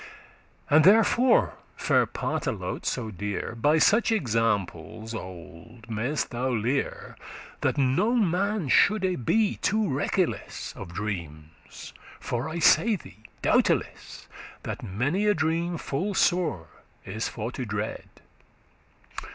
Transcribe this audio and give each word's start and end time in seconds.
"And 0.67 0.83
therefore, 0.83 1.53
faire 1.75 2.07
Partelote 2.07 2.87
so 2.87 3.11
dear, 3.11 3.53
By 3.55 3.77
such 3.77 4.11
examples 4.11 5.13
olde 5.13 5.91
may'st 5.91 6.31
thou 6.31 6.49
lear,* 6.49 7.15
*learn 7.17 7.17
That 7.61 7.77
no 7.77 8.15
man 8.15 8.67
shoulde 8.67 9.23
be 9.27 9.57
too 9.57 9.87
reckeless 9.87 10.73
Of 10.75 10.95
dreames, 10.95 11.93
for 12.19 12.49
I 12.49 12.57
say 12.57 12.95
thee 12.95 13.21
doubteless, 13.43 14.25
That 14.63 14.81
many 14.81 15.27
a 15.27 15.35
dream 15.35 15.77
full 15.77 16.15
sore 16.15 16.69
is 17.05 17.27
for 17.27 17.51
to 17.51 17.63
dread. 17.63 18.09